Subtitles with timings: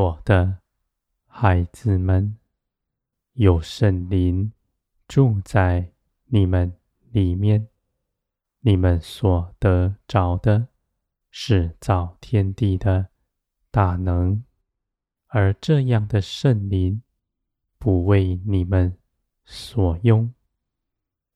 [0.00, 0.60] 我的
[1.26, 2.38] 孩子们，
[3.34, 4.50] 有圣灵
[5.06, 5.92] 住在
[6.24, 6.74] 你们
[7.10, 7.68] 里面，
[8.60, 10.68] 你们所得着的
[11.30, 13.08] 是造天地的
[13.70, 14.42] 大能，
[15.26, 17.02] 而这样的圣灵
[17.78, 18.96] 不为你们
[19.44, 20.32] 所用，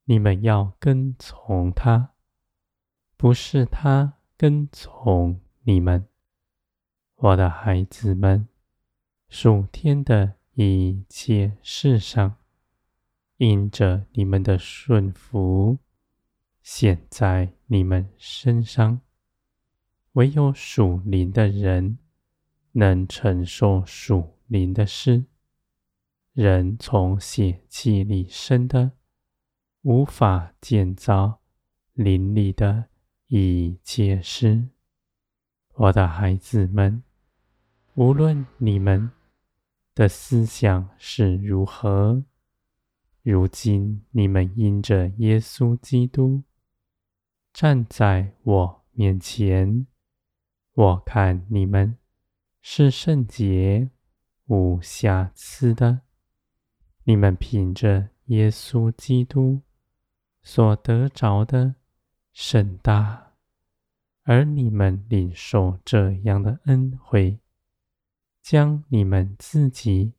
[0.05, 2.15] 你们要跟从他，
[3.19, 6.09] 不是他跟从你们。
[7.17, 8.49] 我的孩子们，
[9.37, 12.37] 属天的一切事上，
[13.39, 15.79] 因着你们的顺服，
[16.63, 19.01] 显在你们身上。
[20.13, 21.99] 唯有属灵的人
[22.75, 25.25] 能承受属灵的事。
[26.33, 28.93] 人从血气里生的，
[29.83, 31.41] 无法建造
[31.93, 32.85] 灵里的
[33.27, 34.69] 一切事。
[35.73, 37.03] 我的孩子们，
[37.95, 39.11] 无论你们
[39.95, 42.25] 的思想是如何，
[43.23, 46.43] 如今你们因着耶稣基督
[47.53, 49.87] 站在我面前，
[50.73, 51.97] 我看你们
[52.61, 53.91] 是圣洁
[54.47, 56.01] 无瑕疵的。
[57.05, 59.63] 你们凭着耶稣基督
[60.43, 61.77] 所得着的
[62.33, 63.35] 甚大。
[64.25, 67.39] 而你们领受这样的恩惠，
[68.45, 70.13] 将你们自己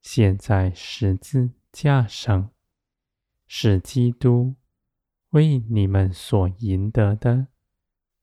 [0.00, 2.52] 写在十字架上，
[3.48, 4.54] 使基督
[5.30, 7.48] 为你们所赢得的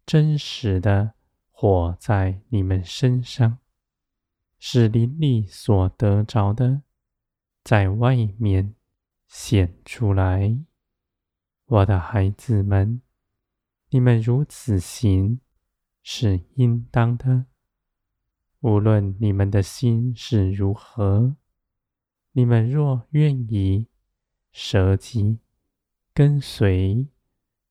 [0.05, 1.15] 真实的
[1.51, 3.59] 活在你们身上，
[4.59, 6.83] 使灵里所得着的
[7.65, 8.73] 在外面
[9.27, 10.57] 显出来，
[11.65, 13.01] 我的孩子们。
[13.89, 15.41] 你们如此行
[16.01, 17.47] 是应当的。
[18.63, 21.35] 无论你们的心是如何，
[22.31, 23.87] 你们若愿意
[24.53, 25.39] 舍己
[26.13, 27.05] 跟随，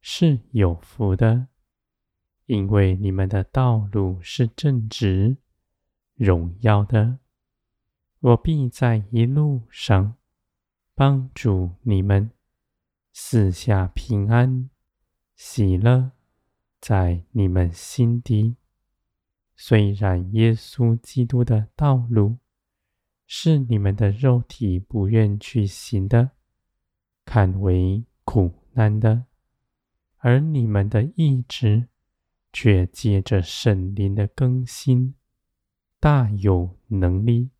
[0.02, 1.48] 是有福的，
[2.44, 5.38] 因为你们的道路是正直、
[6.14, 7.20] 荣耀的。
[8.20, 10.18] 我必在一路上
[10.94, 12.30] 帮助你们，
[13.14, 14.68] 四下平安。
[15.34, 16.12] 喜乐
[16.78, 18.56] 在你们心底。
[19.64, 22.38] 虽然耶稣基督的道路
[23.28, 26.32] 是你们的肉体不愿去行的，
[27.24, 29.26] 看为苦难的，
[30.16, 31.86] 而你们的意志
[32.52, 35.14] 却借着圣灵的更新，
[36.00, 37.50] 大有能力，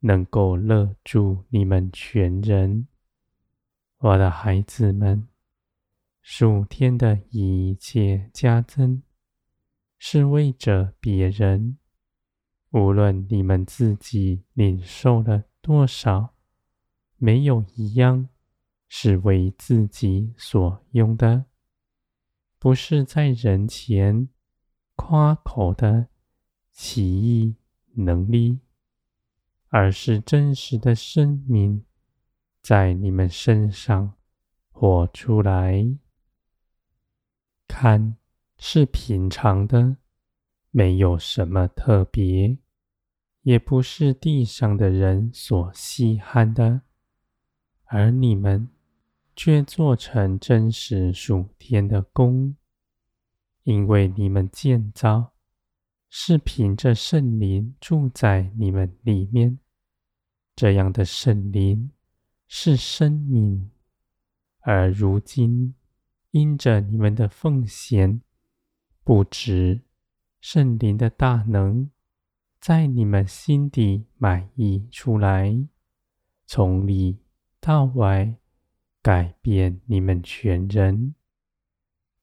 [0.00, 2.88] 能够勒住你们全人。
[3.98, 5.28] 我的孩子们。
[6.20, 9.02] 属天的一切加增，
[10.04, 11.78] 是为着别人。
[12.72, 16.34] 无论你们自己领受了多少，
[17.18, 18.28] 没有一样
[18.88, 21.44] 是为自己所用的，
[22.58, 24.28] 不是在人前
[24.96, 26.08] 夸口的
[26.72, 27.54] 奇异
[27.92, 28.58] 能力，
[29.68, 31.84] 而是真实的生命
[32.60, 34.14] 在你们身上
[34.72, 35.96] 活出来。
[37.68, 38.16] 看，
[38.64, 39.96] 是平常的，
[40.70, 42.56] 没有什么特别，
[43.40, 46.82] 也不是地上的人所稀罕的，
[47.86, 48.68] 而你们
[49.34, 52.56] 却做成真实属天的工，
[53.64, 55.32] 因为你们建造
[56.08, 59.58] 是凭着圣灵住在你们里面，
[60.54, 61.90] 这样的圣灵
[62.46, 63.72] 是生命，
[64.60, 65.74] 而如今。
[66.30, 68.22] 因着你们的奉献，
[69.04, 69.82] 不止
[70.40, 71.90] 圣灵的大能
[72.60, 75.66] 在你们心底满溢出来，
[76.46, 77.18] 从里
[77.60, 78.36] 到外
[79.02, 81.14] 改变你们全人，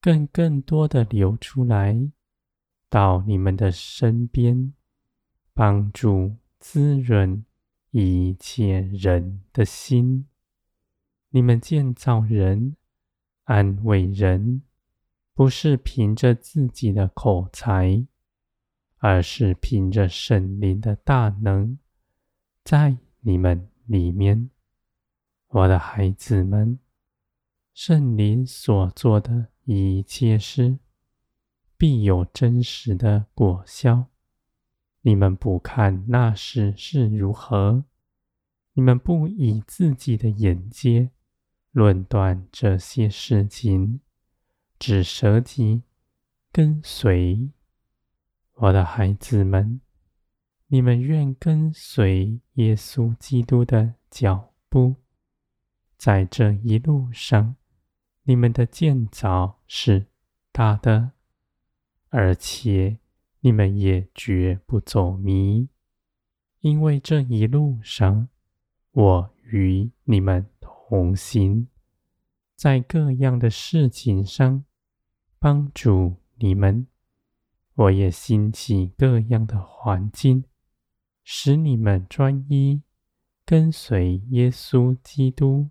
[0.00, 2.10] 更更多的流出来
[2.88, 4.72] 到你们的身边，
[5.52, 7.44] 帮助滋润
[7.90, 10.26] 一切人的心。
[11.28, 12.76] 你们建造人。
[13.44, 14.62] 安慰人，
[15.34, 18.06] 不是凭着自己的口才，
[18.98, 21.78] 而是凭着圣灵的大能，
[22.62, 24.50] 在你们里面，
[25.48, 26.78] 我的孩子们，
[27.72, 30.78] 圣灵所做的一切事，
[31.76, 34.06] 必有真实的果效。
[35.02, 37.84] 你们不看那时是如何，
[38.74, 41.10] 你们不以自己的眼界。
[41.72, 44.00] 论断这些事情，
[44.80, 45.82] 只舍己
[46.50, 47.50] 跟随
[48.54, 49.82] 我的孩子们。
[50.68, 54.96] 你们愿跟随耶稣基督的脚步，
[55.98, 57.56] 在这一路上，
[58.22, 60.06] 你们的建造是
[60.50, 61.12] 大的，
[62.08, 63.00] 而且
[63.40, 65.68] 你们也绝不走迷，
[66.60, 68.28] 因为这一路上，
[68.92, 71.68] 我与你们同行，
[72.56, 74.64] 在各样的事情上
[75.40, 76.86] 帮助你们。
[77.74, 80.44] 我也兴起各样的环境，
[81.24, 82.82] 使你们专一
[83.46, 85.70] 跟随耶稣基督，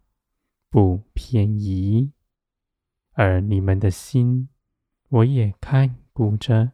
[0.71, 2.11] 不偏移。
[3.11, 4.49] 而你们的心，
[5.09, 6.71] 我也看顾着。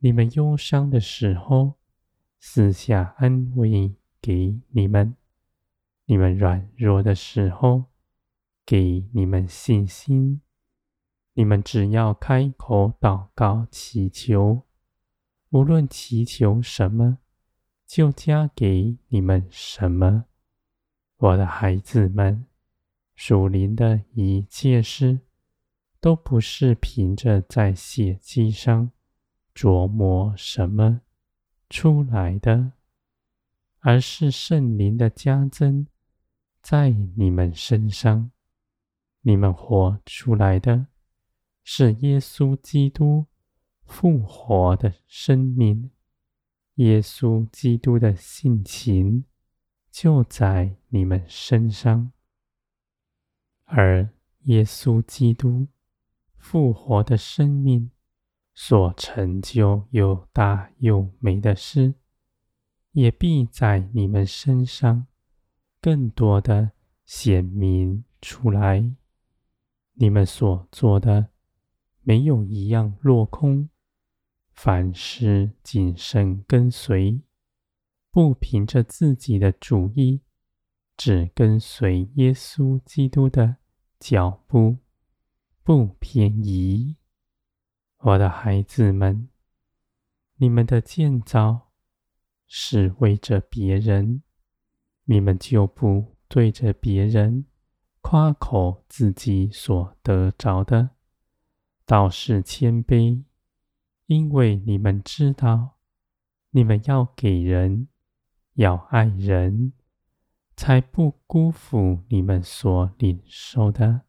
[0.00, 1.74] 你们忧伤的时候，
[2.40, 5.14] 私下安慰给你们。
[6.06, 7.84] 你们软弱的时候，
[8.66, 10.40] 给你们信心。
[11.34, 14.62] 你们只要开口祷告祈求，
[15.50, 17.18] 无论祈求什么，
[17.86, 20.26] 就加给你们什么。
[21.16, 22.46] 我的孩子们，
[23.16, 25.20] 属灵的一切事，
[26.00, 28.92] 都不是凭着在血迹上
[29.54, 31.00] 琢磨什么
[31.68, 32.72] 出来的，
[33.80, 35.86] 而是圣灵的加增。
[36.62, 38.30] 在你们身上，
[39.22, 40.86] 你们活出来的
[41.64, 43.26] 是耶稣基督
[43.84, 45.90] 复活的生命，
[46.74, 49.24] 耶稣基督的性情
[49.90, 52.12] 就在你们身上，
[53.64, 54.10] 而
[54.42, 55.66] 耶稣基督
[56.36, 57.90] 复活的生命
[58.52, 61.94] 所成就又大又美的事，
[62.92, 65.06] 也必在你们身上。
[65.80, 66.72] 更多的
[67.04, 68.94] 显明出来，
[69.92, 71.28] 你们所做的
[72.04, 73.68] 没有一样落空，
[74.52, 77.20] 凡事谨慎跟随，
[78.10, 80.20] 不凭着自己的主意，
[80.96, 83.56] 只跟随耶稣基督的
[83.98, 84.76] 脚步，
[85.62, 86.96] 不偏移。
[87.98, 89.28] 我的孩子们，
[90.36, 91.72] 你们的建造
[92.46, 94.22] 是为着别人。
[95.06, 97.44] 你们就不对着别人
[98.00, 100.93] 夸口自己所得着的，
[101.86, 103.24] 倒是谦卑，
[104.06, 105.76] 因为你们知道，
[106.50, 107.88] 你们要给人，
[108.54, 109.72] 要爱人，
[110.56, 114.02] 才不辜负你们所领受的。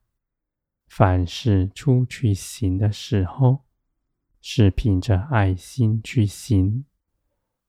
[0.88, 3.66] 凡事出去行的时候，
[4.40, 6.86] 是凭着爱心去行，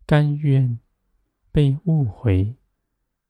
[0.05, 0.79] 甘愿
[1.51, 2.57] 被误会。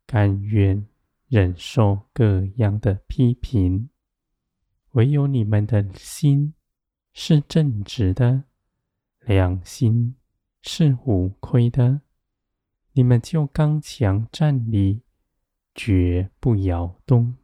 [0.05, 0.87] 甘愿
[1.26, 3.88] 忍受各样的批评，
[4.90, 6.55] 唯有你们的心
[7.18, 8.44] 是正直的，
[9.20, 10.16] 良心
[10.60, 12.02] 是无愧的，
[12.92, 15.00] 你们就刚强站立，
[15.75, 17.35] 绝不摇动。